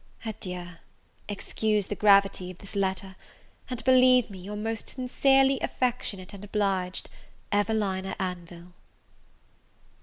Adieu! 0.25 0.67
excuse 1.29 1.85
the 1.85 1.93
gravity 1.95 2.49
of 2.49 2.57
this 2.57 2.75
letter; 2.75 3.15
and 3.69 3.83
believe 3.83 4.31
me, 4.31 4.39
your 4.39 4.55
most 4.55 4.89
sincerely 4.89 5.59
Affectionate 5.59 6.33
and 6.33 6.43
obliged 6.43 7.07
EVELINA 7.51 8.15
ANVILLE. 8.19 8.73